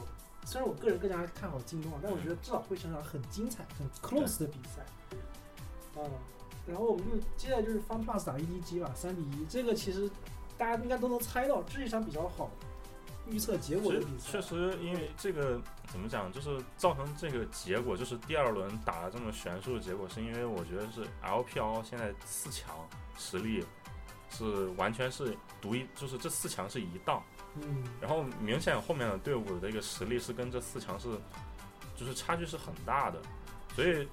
[0.44, 4.84] 虽然我个人更加看好京东啊，但我觉得至少会是场很精彩、很 close 的比赛。
[5.96, 6.10] 嗯，
[6.66, 10.08] 然后我们就接下来就是 Fun Plus 打 EDG 吧，三比一，这个其实
[10.56, 12.50] 大家应该都能猜到，这是一场比较好
[13.30, 14.30] 预测结果的比赛。
[14.30, 22.74] 实确实，因为这个怎么讲，就是造成这个结果，就是第二轮打的这么悬殊的结果，是因为我觉得是 LPL 现在四强
[23.16, 23.64] 实力
[24.30, 27.22] 是完全是独一，就是这四强是一档。
[27.54, 31.08] 嗯，然后明显后面的队伍的这个实力是跟这四强是，
[31.96, 33.20] 就是差距是很大的，
[33.74, 34.06] 所以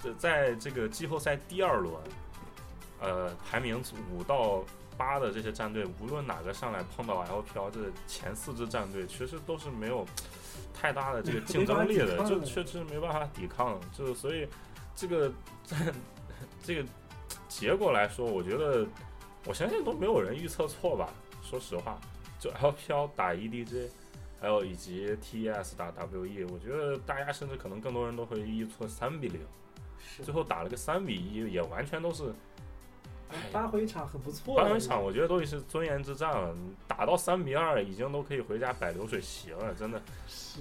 [0.00, 1.94] 这 在这个季后赛第二轮，
[3.00, 4.62] 呃，排名五到
[5.00, 10.04] 八的这些战队，无论哪个上来碰到 LPL 这前四支战队，其实都是没有
[10.74, 14.46] 太大的这个竞争力的， 就确实没办法抵抗，就是所以
[14.94, 15.32] 这个
[15.64, 15.94] 战
[16.62, 16.86] 这个
[17.48, 18.86] 结果来说，我觉得
[19.46, 21.08] 我相信都没有人预测错吧，
[21.42, 21.98] 说实话。
[22.38, 23.88] 就 LPL 打 EDG，
[24.40, 29.40] 还有以及 TES 打 WE，我觉得大家甚至可能更多人都会预测三比零，
[30.22, 32.34] 最后打了个三比一，也完全都是
[33.52, 34.62] 扳回一场很不错的。
[34.62, 36.54] 扳回场，我觉得都是尊严之战了。
[36.86, 40.00] 打到三比二，已经都可以回家摆流水席了，真的。
[40.28, 40.60] 是，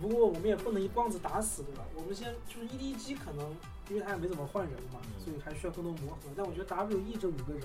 [0.00, 1.84] 不过我们也不能一棒子打死，对吧？
[1.94, 3.56] 我们先就是 EDG 可能
[3.88, 6.30] 因为他也没怎么换人嘛，嗯所以还需要更多磨合。
[6.36, 7.62] 但我觉得 WE 这五个人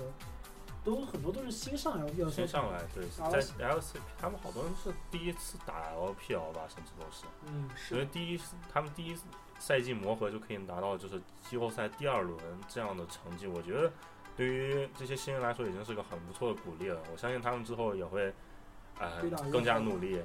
[0.86, 7.24] 都很多都是新上 LPL 先上来，对，在 LC 他们好多人是第一次打 LPL 吧，甚至都是。
[7.46, 9.18] 嗯，因为是第一次他们第一
[9.58, 13.90] 赛季磨合就可以拿到就是季后赛第二轮这样的成绩，我觉得
[14.36, 17.00] 对于这些新人来说已经是个很不错的鼓励了。
[17.12, 18.32] 我相信他们之后也会
[19.00, 19.20] 呃
[19.50, 20.22] 更加努力，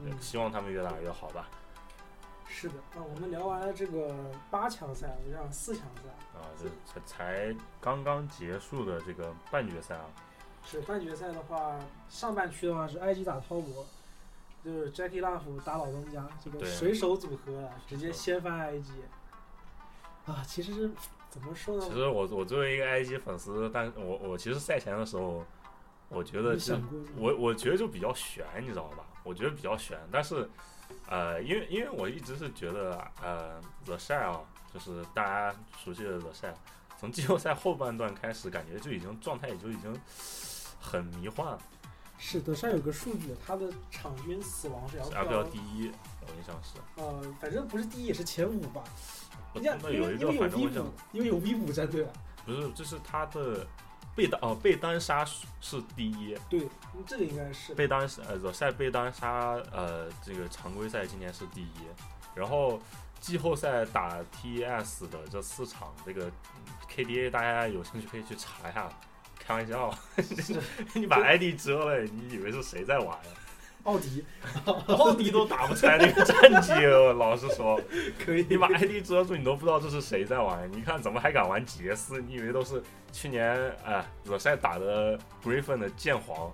[0.00, 1.48] 嗯，希望他们越打越好吧。
[2.46, 2.74] 是的。
[2.94, 4.14] 那我们聊完了这个
[4.50, 10.04] 八强赛，我想四强赛啊，这才才刚刚结束的这个半决赛啊，
[10.64, 11.78] 是半决赛的话，
[12.08, 13.86] 上半区的话是埃及打滔博，
[14.64, 18.90] 就是 Jackie Love 打老东家，这个水手组合啊直接掀翻 IG。
[20.26, 20.90] 啊，其实是
[21.28, 21.92] 怎么说呢其？
[21.92, 25.44] 实我我作为一个 IG 粉丝，但我我其实赛前的时候，
[26.08, 29.04] 我觉得你就想过这我我觉得就比较悬，你知道吧？
[29.22, 30.48] 我觉得比较悬，但是
[31.08, 34.40] 呃，因为因为我一直是觉得呃，The Shy 啊，
[34.72, 36.54] 就是大家熟悉的 The Shy，
[36.98, 39.94] 从季后赛后半段开始，感觉就已经状态也就已经
[40.80, 41.58] 很迷幻了。
[42.16, 45.92] 是德善有个数据，他的场均死亡是 FPL 第一，
[46.22, 48.82] 我印象是，呃，反正不是第一也是前五吧。
[49.52, 52.10] 我人家那有一个因为因为有反正 V 我想五，因为有 V 五战队啊。
[52.46, 53.66] 不是，这是他的
[54.14, 55.24] 被单哦被单杀
[55.60, 56.60] 是第一，对，
[56.94, 57.74] 嗯这个应该是。
[57.74, 61.74] 被单呃 The 赛被单杀呃这个常规赛今年是第一，
[62.34, 62.80] 然后
[63.20, 68.88] 季后赛打 TES 的这四场，这个嗯 KDA 大家有兴趣可以去查一下。
[69.46, 69.94] 开玩笑，
[70.94, 73.30] 你把 ID 遮了，你以为是谁在玩呀？
[73.84, 74.24] 奥迪
[74.86, 77.80] 奥迪都打不出来那个战绩，我老实说，
[78.24, 78.44] 可以。
[78.48, 80.70] 你把 ID 遮住，你都不知道这是谁在玩。
[80.72, 82.20] 你看怎么还敢玩杰斯？
[82.22, 86.50] 你以为都是去年哎惹赛打的 Griffin 的剑皇？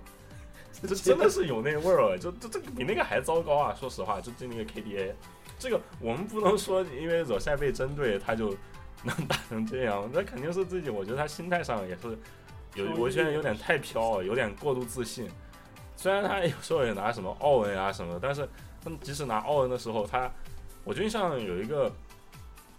[0.81, 3.75] 这 真的是有那味儿，就这这个比那个还糟糕啊！
[3.79, 5.13] 说实话，就就那个 KDA，
[5.59, 8.55] 这个我们不能说因为惹赛被针对他就
[9.03, 12.17] 能打成这样，那肯定是自己，我觉得他心态上也是
[12.75, 15.29] 有，我觉得有点太飘了，有点过度自信。
[16.01, 18.49] 虽然他有时候也拿什么奥恩啊什么的，但是
[18.83, 20.27] 他即使拿奥恩的时候，他
[20.83, 21.91] 我觉得像有一个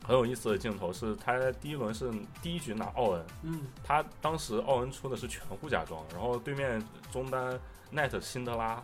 [0.04, 2.10] 很有意思的镜头是，他第一轮是
[2.42, 6.82] 第一局拿奥恩，嗯，他当时奥恩出的是全护甲装，然后对面
[7.12, 7.56] 中单
[7.94, 8.82] net 辛德拉，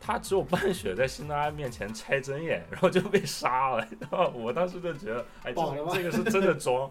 [0.00, 3.86] 他只有半血在辛德拉面前拆针眼，然后就被杀了。
[4.00, 6.90] 然后我当时就觉得，哎，这这个是真的装，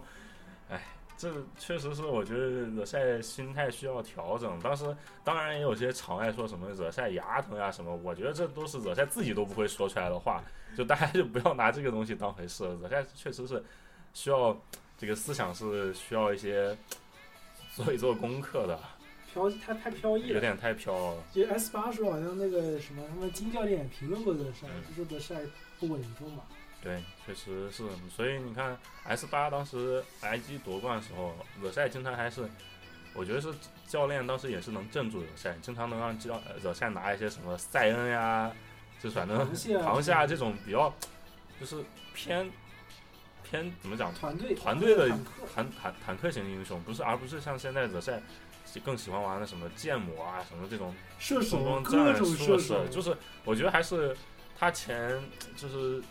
[1.18, 4.60] 这确实是我觉得惹赛心态需要调整。
[4.60, 4.84] 当时
[5.24, 10.42] 当然也有些场外说什么惹赛牙疼呀什么，我觉得这都是惹赛自己都不会说出来的话，
[10.76, 12.64] 就大家就不要拿这个东西当回事。
[12.82, 13.64] 惹赛确实是
[14.12, 14.54] 需要
[14.98, 16.76] 这个思想是需要一些
[17.72, 18.78] 做一做功课的，
[19.32, 20.34] 飘太太飘逸了。
[20.34, 21.22] 有点太飘了。
[21.32, 25.40] 其实 S 八说好像那个什么，他们金教练也评论过德帅，嗯就说德帅
[25.80, 26.42] 不稳重嘛。
[26.82, 27.84] 对，确实是，
[28.14, 32.48] 所以你看 S 八当时 IG 夺冠的时候，惹赛经常还是，
[33.12, 33.52] 我觉得是
[33.88, 38.52] 教练当时也是能镇住惹赛，经常能让教呃惹赛拿一些什么塞恩呀，
[39.02, 40.94] 就反正螃蟹啊这种比较，
[41.58, 41.82] 就是
[42.14, 42.48] 偏
[43.42, 45.18] 偏怎么讲团队团队的坦
[45.54, 48.20] 坦坦坦克型英雄，不是而不是像现在惹赛
[48.84, 54.14] 更喜欢玩的什么剑魔啊什么这种射手各战种射射手，就是我觉得还是
[54.58, 55.18] 他前
[55.56, 56.02] 就是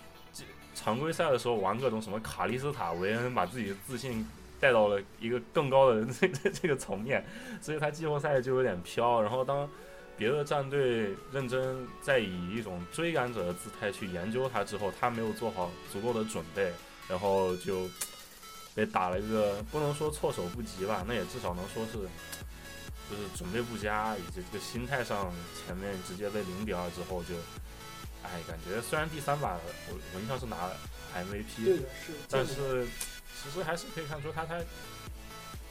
[0.75, 4.27] 常规赛的时候玩各种什么卡利斯塔、维恩，把自己的自信
[4.59, 7.25] 带到了一个更高的 这这这个层面，
[7.61, 9.21] 所以他季后赛就有点飘。
[9.21, 9.67] 然后当
[10.17, 16.71] 别的战队认真在以一种追赶者的姿态去研究他之后，他没有做好足够的准备，
[17.07, 17.87] 然后就
[18.73, 21.93] 被打了一个不能说措手不及吧，那也至少能说是
[23.09, 25.33] 就是准备不佳，以及这个心态上
[25.65, 27.35] 前面直接被零比二之后就，
[28.33, 29.53] 哎，感觉虽然第三把
[29.89, 30.69] 我我印象是拿
[31.15, 32.85] MVP，的是，但是
[33.41, 34.59] 其实还是可以看出他他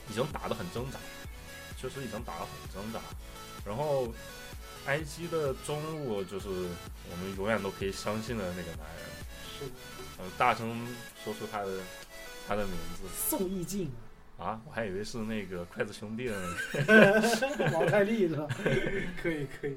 [0.09, 0.99] 已经打得很挣扎，
[1.77, 2.99] 确实已经打得很挣扎。
[3.65, 4.13] 然后
[4.87, 9.05] IG 的中路就是我们永远都可以相信的那个男人，
[9.59, 9.71] 是的
[10.19, 10.87] 嗯，大声
[11.23, 11.79] 说出他的
[12.47, 13.91] 他的名字宋义静、
[14.37, 16.35] 啊，我还以为是那个筷子兄弟的
[16.73, 18.47] 那个，王太利是吧？
[19.21, 19.75] 可以可以，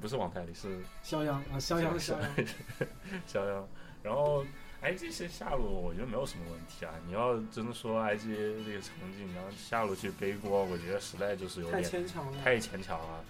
[0.00, 2.30] 不是王太利，是肖央啊，肖央肖央，
[3.26, 3.68] 肖央。
[4.02, 4.44] 然后
[4.82, 12.38] IG 其实下路我觉得没有什么问题啊，你要真的说 IG 这个成绩，你要下路去背锅，我觉得实在就是有点太点牵强了。
[12.42, 13.24] 太牵强了。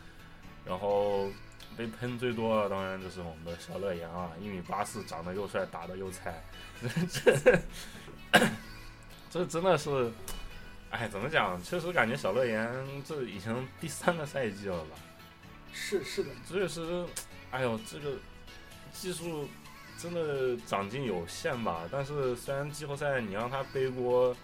[0.64, 1.28] 然后
[1.76, 6.42] 被喷最多的当然就是我们的小乐言啊，一米八四，长得又帅，打得又菜，
[6.80, 8.40] 这
[9.28, 10.10] 这真的是，
[10.90, 11.62] 哎，怎么讲？
[11.62, 14.96] 确实感觉小乐言这已经第三个赛季了吧？
[15.72, 17.04] 是是的，确实，
[17.50, 18.16] 哎呦，这个
[18.92, 19.48] 技术
[19.98, 21.88] 真的长进有限吧。
[21.90, 24.34] 但是虽然季后赛你让他背锅，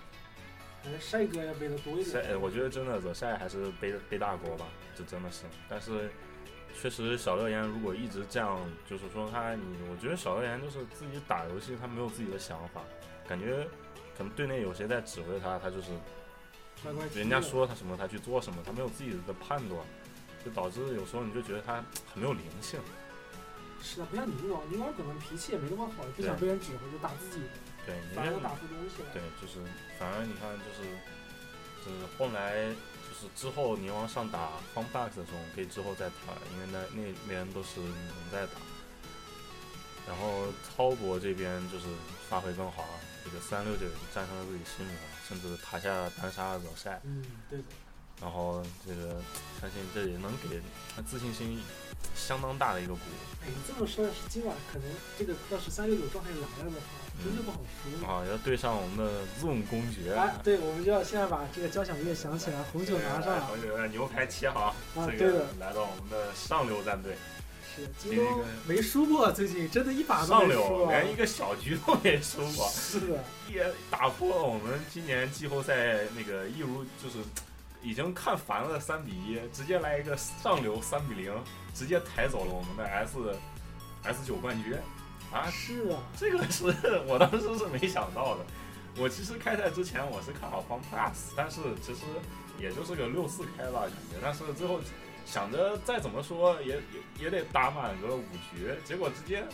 [0.83, 2.41] 感觉帅哥要背的多一赛，点。
[2.41, 5.45] 我觉得真的惹赛还是背背大锅吧，这真的是。
[5.69, 6.11] 但是
[6.81, 12.83] 确实，小乐言如果一直这样，就是说他你，我觉得小乐言就是自己打游戏，他没有自己的想法，
[13.29, 13.67] 感觉
[14.17, 15.91] 可能队内有谁在指挥他，他就是
[17.15, 19.85] 人家说他什么他去做什么，他没有自己的判断，
[20.45, 22.81] 就导致有时候你就觉得他很没有灵性。
[23.81, 27.43] 是的，不像宁王，宁王可能脾气也没那么好，不想被人指挥，就打自己，
[27.87, 29.13] 对，反而打出东西来。
[29.13, 29.63] 对，就是
[29.99, 30.83] 反而你看，就是
[31.87, 32.67] 就是后来
[33.07, 38.55] 就是之后宁王上打方 box 的时候，可以之后再谈，因为那那那人都是你们在打。
[40.09, 41.87] 然后超博这边就是
[42.29, 44.95] 发挥更好啊，这个三六九战胜了自己心魔，
[45.29, 47.01] 甚至拿下单杀了惹赛。
[47.05, 47.65] 嗯，对的。
[48.21, 49.17] 然后这个
[49.61, 50.61] 相信这也能给
[50.97, 51.61] 他自信心
[52.17, 53.17] 相当大的一个鼓舞。
[53.43, 56.87] 哎，你这么说，是今晚可能这个要是三六九状态来了的话，
[57.23, 58.09] 真的不好说。
[58.09, 60.15] 啊，要对上我们的 Zoom 公爵。
[60.15, 64.75] 哎，对，我们就要现在把这个交响乐响起来，红酒拿上，红酒牛排切好。
[64.97, 65.47] 啊，对的。
[65.61, 67.17] 来到我们的上流战队。
[67.77, 72.69] 是，京东没输过，最近真的一把都没输连一个小局都没输过。
[72.69, 77.19] 是的， 也打破了我们今年季后赛那个一如就是。
[77.83, 81.33] 已经看烦了，三比一，直接来一个上流三比零，
[81.75, 83.19] 直接抬走了我们的 S
[84.03, 84.75] S 九冠军
[85.33, 85.51] 啊！
[85.51, 86.67] 是啊，这个是
[87.07, 88.45] 我当时是没想到的。
[88.97, 92.01] 我其实开赛之前我是看好 FunPlus，但是其实
[92.59, 94.81] 也就是个六四开吧感觉，但是最后
[95.25, 99.45] 想着再怎么说也也也得打满个五局，结果直接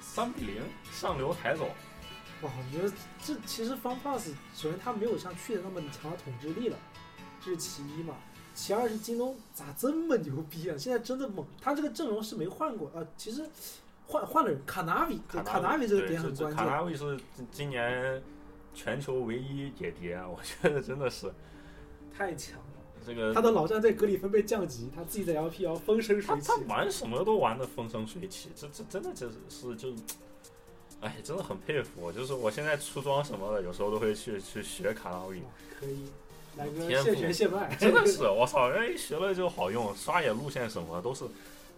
[0.00, 1.70] 三比零上流抬走。
[2.42, 2.92] 哇，我觉得
[3.24, 6.76] 这其实 FunPlus 首先它没有像去年那么强的统治力了。
[7.44, 8.14] 这是其一嘛，
[8.54, 10.76] 其二是京东咋这么牛逼啊？
[10.78, 13.04] 现在真的猛，他这个阵容是没换过啊。
[13.16, 13.44] 其实
[14.06, 16.56] 换换了人，卡纳维，卡纳比这个点很关键。
[16.56, 17.18] 卡纳比是
[17.50, 18.22] 今年
[18.74, 21.32] 全球唯一野爹， 我觉得真的是
[22.16, 22.64] 太强了。
[23.04, 26.46] 这个他的老战队格里芬被降级，他自己在 LPL 风生水起。
[26.46, 29.92] 他玩什么都玩的风生水起，这这真的就是是就，
[31.00, 32.12] 哎，真的很佩服。
[32.12, 35.42] 就是我现在出装什么的，有时候都会去去学卡纳维。
[35.80, 36.04] 可以。
[36.56, 38.68] 来个现学现卖，真的是我操！
[38.68, 41.24] 人一学了就好用，刷野路线什么都是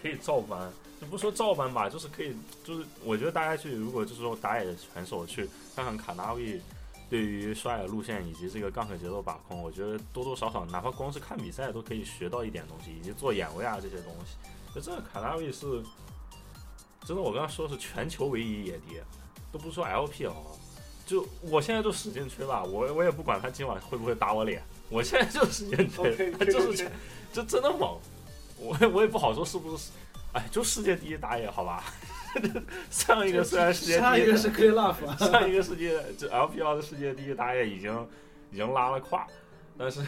[0.02, 2.34] 可以照搬，就不说照搬吧，就是可以，
[2.64, 6.60] 就是我觉得大家去如果就是说打野选手去看看卡纳维
[7.08, 14.36] 对于刷野路线以及这个 gank 节奏把控，我觉得多多少少哪怕光是看比赛都可以学到一点东西，以及做眼位啊这些东西。
[14.74, 15.80] 就这个卡纳维是
[17.06, 19.04] 真的，我刚刚说是全球唯一野爹，
[19.52, 20.34] 都不说 LP 啊。
[21.06, 26.90] 就我现在就使劲吹吧，我我也不管他今晚会不会打我脸，我现在就使劲吹，他 就是
[27.32, 27.98] 就真的猛，
[28.58, 29.90] 我我也不好说是不是，
[30.32, 31.84] 哎，就世界第一打野好吧，
[32.90, 38.08] 上一个虽然世界第一，上一个是 K Love， 上一个世界就 LPL 的世界第一打野已经
[38.50, 39.26] 已经拉了胯，
[39.76, 40.00] 但是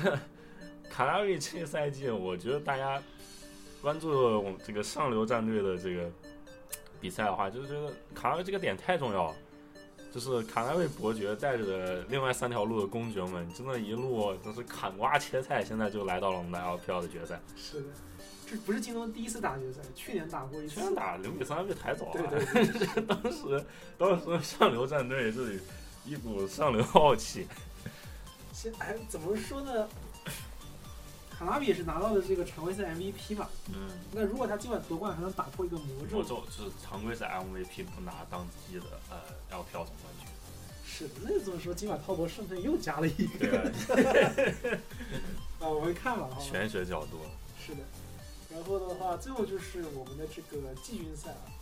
[0.88, 3.02] 卡纳瑞这个赛季，我觉得大家
[3.82, 6.10] 关注我们这个上流战队的这个
[7.00, 9.36] 比赛的话，就是觉得卡纳瑞这个点太重要了。
[10.16, 17.38] 就是卡纳维伯爵带着另外三条路的公爵们，真的一路都是砍瓜切菜，现在就来到了我们的 LPL 的决赛。
[17.54, 17.88] 是的，
[18.50, 20.76] 这不是京东第一次打决赛，去年打过一次。
[20.76, 22.30] 去年打零比三被抬走了。
[22.30, 23.02] 对 对。
[23.02, 23.66] 当时
[23.98, 25.60] 当时上流战队是
[26.06, 27.46] 一股上流傲气。
[28.54, 29.86] 现哎，怎么说呢？
[31.38, 33.48] 卡拉比也是拿到的这个常规赛 MVP 嘛。
[33.68, 33.90] 嗯。
[34.12, 36.16] 那如果他今晚夺冠，还能打破一个魔咒。
[36.16, 39.18] 魔咒就是常规赛 MVP 不拿当季的呃
[39.50, 40.26] LPL 总冠军。
[40.86, 43.72] 是的，那这么说，今晚滔博顺分又加了一个。
[45.60, 46.28] 啊，我们看吧。
[46.40, 47.18] 玄学角度。
[47.60, 47.80] 是的。
[48.50, 51.52] 然后的话，最后就是我们的这个季军赛啊。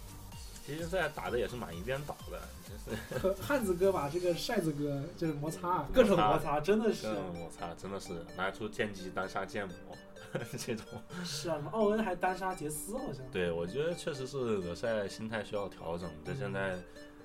[0.66, 3.42] 季军赛打的也是蛮一边倒的，真是。
[3.42, 7.06] 汉子哥把这个帅子哥就是摩擦，各种摩擦，真的是。
[7.34, 9.96] 摩擦，真的是拿出剑姬单杀剑魔
[10.58, 10.84] 这种。
[11.24, 13.22] 是啊，奥恩还单杀杰斯，好像。
[13.30, 16.10] 对，我觉得确实是惹赛心态需要调整。
[16.24, 16.78] 这现在，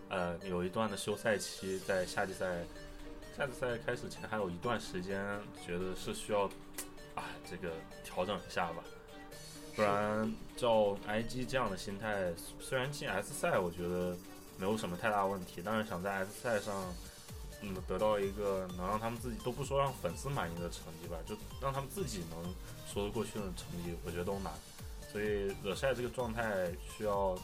[0.10, 2.65] 呃，有一段的休赛期，在夏季赛，
[3.38, 5.25] 夏季赛开始前还有一段时间，
[5.65, 6.41] 觉得是需要，
[7.15, 7.73] 啊，这个
[8.04, 8.84] 调整一下吧。
[9.80, 14.13] 不然照 IG 这样的心态，虽然进 S 赛我觉得
[14.58, 16.94] 没有什么太大问题，但是想在 S 赛上，
[17.62, 22.54] 嗯，得到一个能让他们自己都不说让粉丝满意的成绩吧，就让他们自己能
[22.94, 24.52] 说得过去的成绩，我觉得都难。
[25.13, 27.39] 所以惹赛这个状态需要，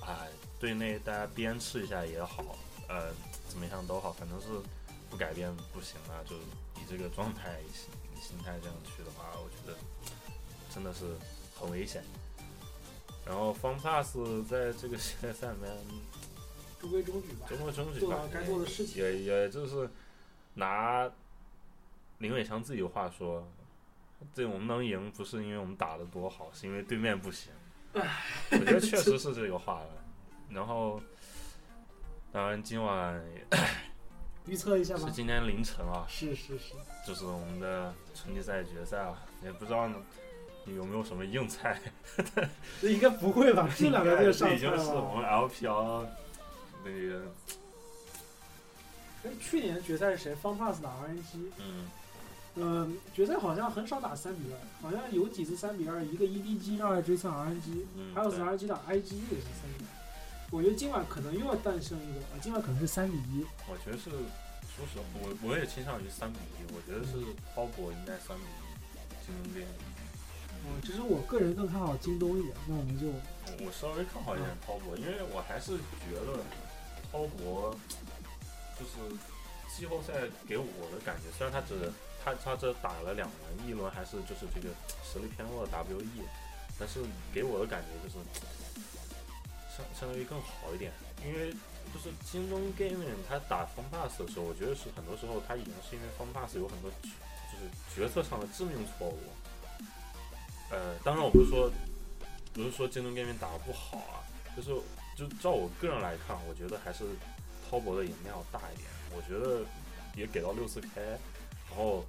[0.00, 0.28] 哎，
[0.58, 2.56] 队内大家鞭笞一下也好，
[2.88, 3.12] 呃，
[3.46, 4.46] 怎么样都好，反正是
[5.10, 6.24] 不改变不行啊。
[6.26, 6.34] 就
[6.80, 7.90] 以这个状态心
[8.22, 9.78] 心态这样去的话，我觉得
[10.74, 11.04] 真的是。
[11.58, 12.02] 很危险，
[13.26, 14.16] 然后方 pass
[14.48, 15.70] 在这个系列赛里面
[16.80, 19.90] 中规中矩吧，中规中矩吧，该做的事情，也也就是
[20.54, 21.10] 拿
[22.18, 23.46] 林伟强自己的话说，
[24.32, 27.52] 这我们能赢不是因为我们打的多好，是因为对面不行。
[27.94, 29.88] 我觉得确实是这个话了。
[30.50, 31.00] 然后，
[32.30, 33.20] 当然今晚
[34.46, 36.74] 预测一下吧，是今天凌晨啊，是是是，
[37.06, 39.90] 就是我们的春季赛决赛啊，也不知道。
[40.74, 41.80] 有没有什么硬菜？
[42.80, 43.68] 这应该不会吧？
[43.76, 46.06] 这两个就上已经是我们 LPL
[46.84, 47.22] 那个。
[49.24, 50.34] 哎，去年决赛是谁？
[50.34, 51.50] 方 pass 打 RNG。
[51.58, 51.88] 嗯。
[52.60, 59.88] 嗯，决赛好像很少打三比二，好像有几次三比二，一个 EDG 让来追上 RNG，还有次 RNG 打 IG 也是三比二。
[60.50, 63.46] 我觉得今晚可能又要诞生一个啊，今晚可能是三比一。
[63.68, 67.12] 我觉得是，说实话，我我也倾向于三比一，我觉得是
[67.54, 69.64] 滔博应该三比一，京东队。
[70.68, 76.38] 嗯，其实我个人更看好京东一点，那我们就我我稍微看好一点滔博，因为我还是觉得
[77.10, 77.74] 滔博
[78.78, 79.16] 就是
[79.74, 80.12] 季后赛
[80.46, 81.90] 给我的感觉，虽然他只
[82.22, 84.68] 他他这打了两轮，一轮还是就是这个
[85.02, 86.26] 实力偏弱的 WE，
[86.78, 87.00] 但是
[87.32, 88.20] 给我的感觉就是
[89.74, 90.92] 相相当于更好一点，
[91.24, 91.50] 因为
[91.94, 97.64] 就是京东 Gaming 他打 f u n Pass 的时候，我觉得是很多时候他已经是因为 f u n Pass 有很多就是
[97.94, 99.18] 决策上的致命错误。
[100.70, 101.70] 呃，当然我不是说
[102.52, 104.20] 不是说京东 Gaming 打得不好啊，
[104.56, 104.70] 就是
[105.16, 107.04] 就照我个人来看，我觉得还是
[107.68, 108.88] 滔博的赢面要大一点。
[109.16, 109.64] 我觉得
[110.14, 111.00] 也给到六四开，
[111.70, 112.04] 然后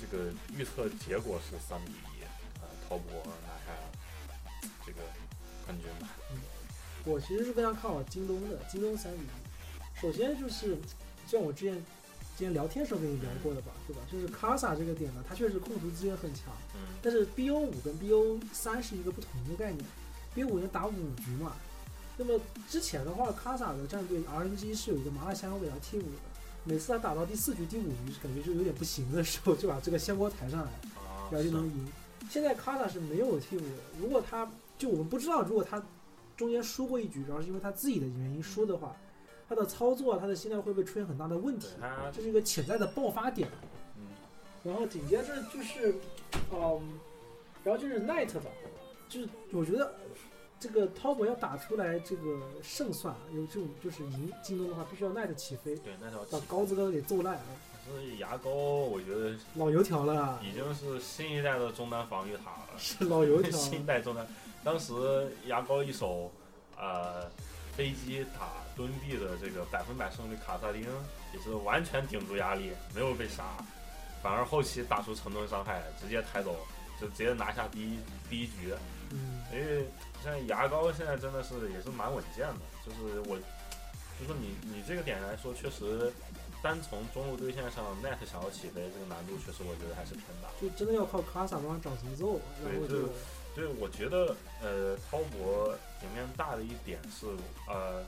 [0.00, 2.22] 这个预测结果是三比一，
[2.60, 3.72] 呃，滔博拿下
[4.86, 4.98] 这个
[5.66, 6.08] 冠军吧。
[7.04, 10.00] 我其实是非常看好京东的，京东三比一。
[10.00, 10.78] 首先就是
[11.26, 11.82] 像我之前
[12.38, 14.02] 之前聊天时候跟你聊过的吧，对吧？
[14.12, 19.84] 就是卡萨这个点呢，它确实控图资源很强，嗯但是 BO 五跟 BO 三是一个不同的概念。
[20.36, 21.56] BO 五能打五局嘛，
[22.16, 26.18] 那么之前的话，卡萨的战队 RNG 是有一个麻辣香锅给他替补的，
[26.62, 31.88] 每次他打到第四局、第五局，感觉就有点不行的时候，就把这个香锅抬上来，啊，然后就能赢。
[32.30, 35.82] 现在卡萨是没有替补的，如果他就我们不知道，如果他
[36.36, 38.94] 中间输过一局，然后是因为他自己的原因输的话，
[39.48, 41.68] 他的操作啊，他的心态会不会出现很大的问题
[42.12, 43.48] 这是一个潜在的爆发点。
[43.96, 44.06] 嗯
[44.64, 45.94] 然后紧接着就是，
[46.52, 46.98] 嗯，
[47.62, 48.50] 然后就是 Night 吧，
[49.08, 49.94] 就是我觉得
[50.58, 57.38] 这个滔博要打出来这个胜算，有这种就是赢京东的话，必须要 Night 起飞，对那条把高子哥给揍烂，
[57.86, 62.76] 是牙膏，我觉得老油条了，已经是新一代的中单防御塔了。
[62.76, 63.52] 是老油条。
[63.56, 64.26] 新一代中单，
[64.64, 64.92] 当时
[65.46, 66.30] 牙膏一手，
[66.76, 67.30] 呃，
[67.78, 70.82] 飞机打蹲地的这个百分百胜率卡萨丁，
[71.32, 73.44] 也是完全顶住压力，没有被杀，
[74.20, 76.56] 反而后期打出成吨伤害，直接抬走，
[77.00, 77.96] 就直接拿下第一
[78.28, 78.74] 第一局。
[79.10, 79.86] 嗯，因为
[80.24, 83.38] 像牙膏现在真的是也是蛮稳健的，就是我，
[84.18, 86.12] 就说你你这个点来说，确实
[86.60, 90.48] 单从中路对线上 net 想要起飞，这个难度确实我觉得还是偏大。
[90.60, 93.08] 就真的要靠卡萨帮他找节奏，然后就对
[93.54, 97.26] 所以我觉得，呃，滔博赢面大的一点是，
[97.68, 98.04] 呃，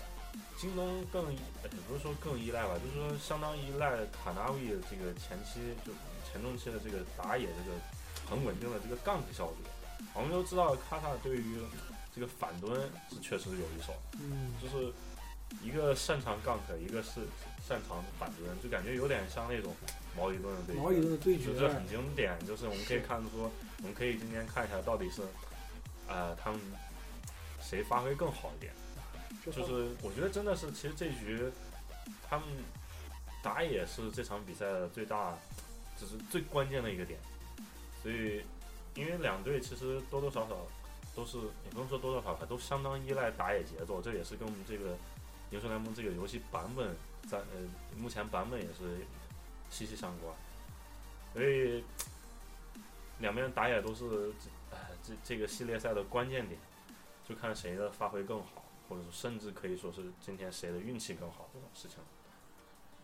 [0.56, 1.38] 京东更也
[1.88, 5.92] 不是说更依赖吧，就是说相当依赖卡纳维这个前期就
[6.30, 7.76] 前中期的这个打野这个
[8.28, 9.56] 很稳定的这个 gank 效率。
[10.14, 11.60] 我们都知道卡塔对于
[12.14, 12.80] 这个反蹲
[13.10, 14.92] 是确实有一手，嗯，就是
[15.62, 17.20] 一个擅长 gank，一个是
[17.66, 19.74] 擅长反蹲，就感觉有点像那种
[20.16, 20.80] 毛伊顿的对决。
[20.80, 25.22] 毛伊顿的对决就，是很经典，就是我们可以看出，我们可以今天看一下到底是，
[26.08, 26.58] 呃，他们
[27.70, 28.72] 谁发挥更好一点。
[29.46, 31.48] 就是我觉得真的是，其实这局
[32.28, 32.46] 他们
[33.44, 35.38] 打野是这场比赛的最大，
[35.96, 37.20] 就是最关键的一个点。
[38.02, 38.42] 所以，
[38.94, 40.66] 因为两队其实多多少少
[41.14, 44.96] 都是，也不用说多多少少，都相当依赖打野节奏，这也是跟我们这个
[45.52, 46.96] 英雄联盟这个游戏版本
[47.30, 47.44] 在呃
[47.96, 49.06] 目前版本也是
[49.70, 50.34] 息息相关。
[51.32, 51.84] 所以
[53.20, 54.04] 两边打野都是
[54.70, 56.60] 呃这这个系列赛的关键点，
[57.24, 61.98] 就看谁的发挥更好，或者说甚至可以说是今天谁的运气更好这种事情。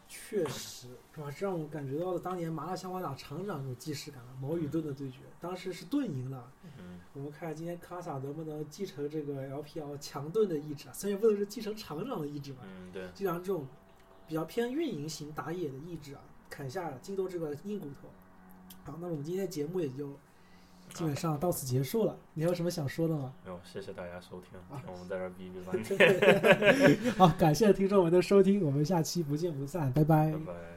[0.09, 1.29] 确实是吧？
[1.37, 4.29] 这让我感觉到了当年麻辣香锅打厂长那种既视感了。
[4.41, 6.49] 矛与盾的对决，当时是盾赢了。
[6.79, 10.93] 嗯，我们看今天卡萨能不能继承这个 LPL 强盾的意志啊？
[10.93, 13.67] 虽然不能是继承厂长的意志吧，嗯，对，继承这种
[14.29, 18.09] 比较偏运营型打野的意志啊，砍下京东这个硬骨头。
[18.85, 20.17] 好，那我们今天节目也就
[20.95, 22.17] 基本上到此结束了。
[22.35, 23.33] 你还有什么想说的吗？
[23.45, 30.76] 没有，谢谢大家收听，啊我们在这儿逼逼 半天，好，感谢听众们的收听，我们下期不见不散，拜拜拜拜。